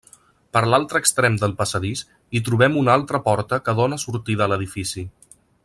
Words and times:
Per 0.55 0.61
l'altre 0.73 1.01
extrem 1.03 1.35
del 1.43 1.53
passadís 1.59 2.01
hi 2.33 2.41
trobem 2.47 2.79
una 2.83 2.97
altra 3.01 3.21
porta 3.29 3.61
que 3.69 3.77
dóna 3.81 4.01
sortida 4.05 4.47
a 4.49 4.53
l'edifici. 4.55 5.05